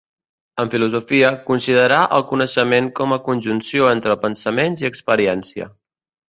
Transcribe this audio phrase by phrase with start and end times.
[0.61, 5.71] En filosofia, considerà el coneixement com a conjunció entre pensaments i experiència.